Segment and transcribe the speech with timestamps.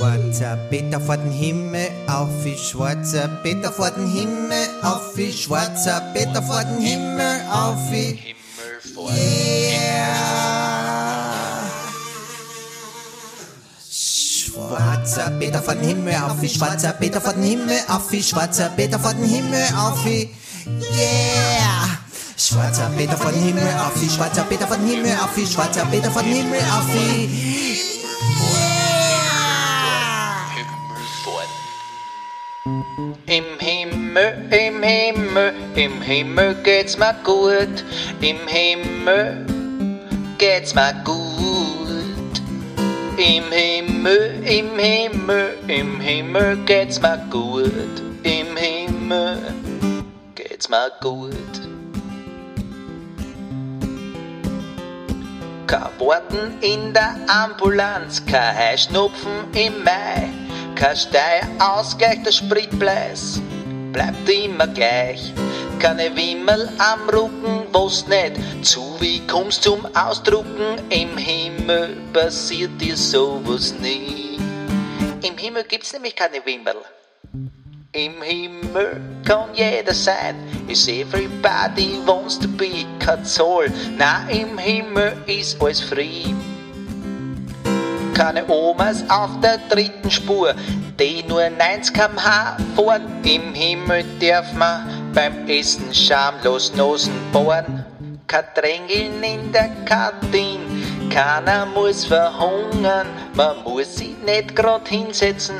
[0.00, 6.00] Schwarzer Peter vor den Himmel auf, wie schwarzer Peter vor den Himmel auf, wie schwarzer
[6.14, 10.16] Peter vor den Himmel auf, wie Himmel vor Yeah.
[13.90, 19.22] Schwarzer Peter von Himmel auf, wie schwarzer Peter von Himmel auf, wie schwarzer Peter von
[19.22, 20.30] Himmel auf, wie
[20.96, 21.98] Yeah.
[22.38, 26.24] Schwarzer Peter von Himmel auf, wie schwarzer Peter von Himmel auf, wie schwarzer Peter von
[26.24, 27.90] Himmel auf, wie
[33.26, 37.84] Im Himmel, im Himmel, im Himmel geht's mir gut.
[38.20, 39.46] Im Himmel
[40.38, 42.40] geht's mir gut.
[43.16, 48.02] Im Himmel, im Himmel, im Himmel geht's mir gut.
[48.22, 49.38] Im Himmel
[50.34, 51.34] geht's mir gut.
[55.66, 60.28] Kein Warten in der Ambulanz, kein Heuschnupfen im Mai,
[60.80, 63.40] kein Steuerausgleich der Spritpreis
[63.92, 65.32] bleibt immer gleich.
[65.78, 70.80] Keine Wimmel am Rücken, wo's nicht zu wie kommst zum Ausdrucken.
[70.88, 74.38] Im Himmel passiert dir sowas nie.
[75.22, 76.76] Im Himmel gibt's nämlich keine Wimmel.
[77.92, 80.36] Im Himmel kann jeder sein,
[80.68, 83.70] is everybody wants to be, kein Zoll.
[83.98, 86.32] Na, im Himmel ist alles free.
[88.20, 90.54] Keine Omas auf der dritten Spur,
[90.98, 93.02] die nur 90 km/h fahren.
[93.22, 97.82] Im Himmel darf man beim Essen schamlos Nosen bohren.
[98.26, 100.60] Kein Drängeln in der Kantine,
[101.08, 103.06] keiner muss verhungern.
[103.32, 105.56] Man muss sich nicht grad hinsetzen,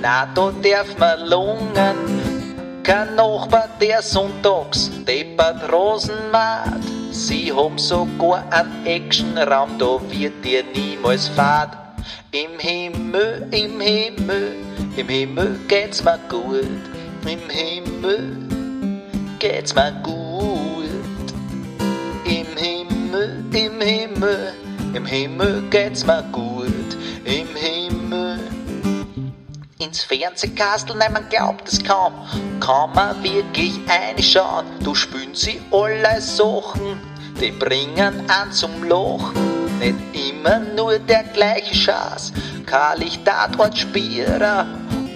[0.00, 2.80] na, da darf man lungen.
[2.84, 6.80] Kein Nachbar, der sonntags deppert Rosen macht.
[7.10, 11.87] Sie haben sogar einen Actionraum, da wird dir niemals fad.
[12.32, 14.56] Im Himmel, im Himmel,
[14.96, 16.64] im Himmel geht's mir gut.
[17.26, 18.36] Im Himmel
[19.38, 20.88] geht's mir gut.
[22.24, 24.52] Im Himmel, im Himmel,
[24.94, 26.96] im Himmel geht's mir gut.
[27.24, 28.40] Im Himmel
[29.78, 32.12] ins Fernsehkastel, nein, man glaubt es kaum.
[32.60, 37.00] Kann man wirklich einschauen, du spüren sie alle Sachen,
[37.40, 39.57] die bringen an zum Lachen.
[39.78, 39.96] Nicht
[40.30, 42.32] immer nur der gleiche Schaß,
[42.66, 44.66] kein Lichtatort Spierer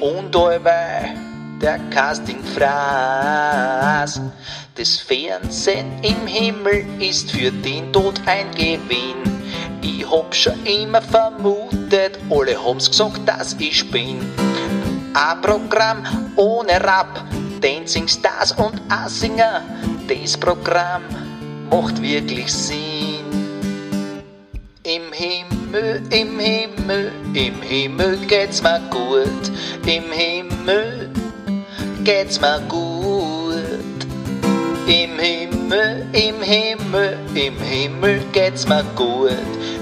[0.00, 1.16] und allweil
[1.60, 4.20] der Castingfraß.
[4.74, 9.16] Das Fernsehen im Himmel ist für den Tod ein Gewinn.
[9.82, 14.18] Ich hab schon immer vermutet, alle haben's gesagt, dass ich bin.
[15.14, 16.02] Ein Programm
[16.36, 17.24] ohne Rap,
[17.60, 19.62] Dancing Stars und Assinger.
[20.08, 21.02] Das Programm
[21.70, 23.19] macht wirklich Sinn.
[25.20, 29.52] Im Himmel, im Himmel, im Himmel geht's mir gut.
[29.84, 31.10] Im Himmel
[32.04, 33.54] geht's mir gut.
[34.86, 39.36] Im Himmel, im Himmel, im Himmel geht's mir gut.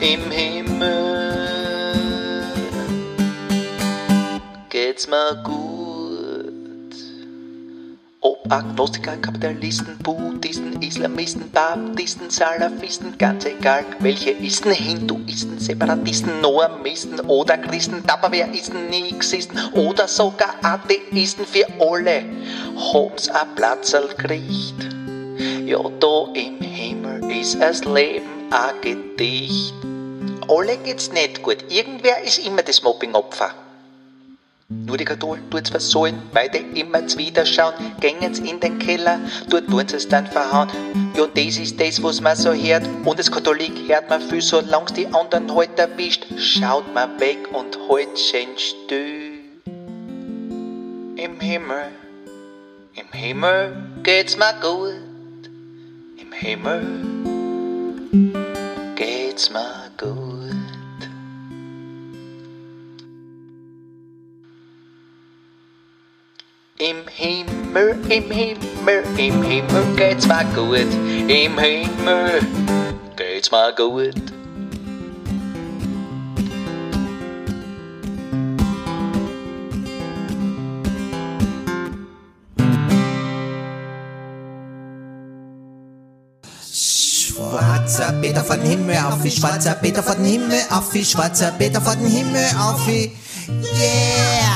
[0.00, 0.92] Im Himmel
[4.68, 5.71] geht's mir gut.
[8.52, 18.06] Agnostiker, Kapitalisten, Buddhisten, Islamisten, Baptisten, Salafisten, ganz egal, welche Isten, Hinduisten, Separatisten, Noamisten oder Christen,
[18.06, 22.24] Tupperwareisten, Nixisten oder sogar Atheisten, für alle
[22.92, 24.86] haben's ein Platzerl gekriegt.
[25.64, 29.72] Ja, da im Himmel ist das Leben ein Gedicht.
[30.46, 33.61] Alle geht's nicht gut, irgendwer ist immer das Mobbing-Opfer.
[34.86, 40.08] Nur die Katholen tut's versohlen, beide immer zwiderschauen, gängen's in den Keller, dort tun sie's
[40.08, 40.68] dann verhauen.
[41.16, 44.92] Ja, das ist das, was man so hört, und als Katholik hört man viel, solang's
[44.92, 49.40] die anderen halt erwischt, schaut man weg und halt schön still.
[51.16, 51.88] Im Himmel,
[52.94, 55.50] im Himmel geht's mir gut,
[56.18, 56.82] im Himmel
[58.96, 60.31] geht's mir gut.
[66.82, 70.80] Im Himmel, im Himmel, im Himmel geht's mir gut.
[71.28, 72.40] Im Himmel
[73.14, 74.16] geht's mir gut.
[86.68, 91.98] Schwarzer Peter von Himmel auf, wie schwarzer Peter von Himmel auf, wie schwarzer Peter von
[91.98, 93.12] Himmel auf, wie
[93.78, 94.51] Yeah!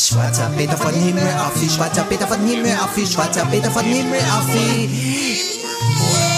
[0.00, 3.84] Schwarzer Peter von Himmel auf die schwarzer Peter von Himmel auf die schwarzer Peter von
[3.84, 6.29] Himmel auf die